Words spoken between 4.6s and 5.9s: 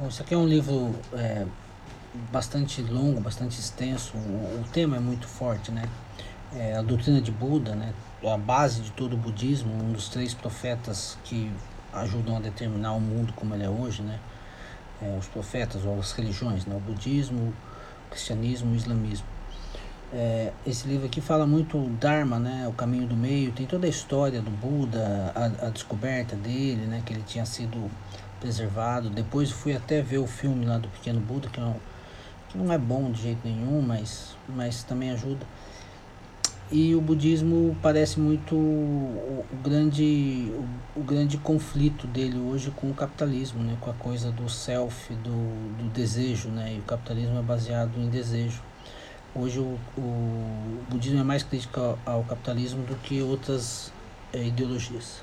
o, tema é muito forte, né?